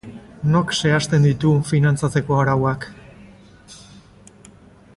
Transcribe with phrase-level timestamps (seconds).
[0.53, 2.89] Nork zehazten ditu finantzatzeko arauak?